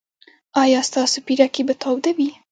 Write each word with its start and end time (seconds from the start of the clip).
ایا 0.61 0.79
ستاسو 0.89 1.17
پیرکي 1.27 1.61
به 1.67 1.73
تاوده 1.81 2.11
وي؟ 2.17 2.29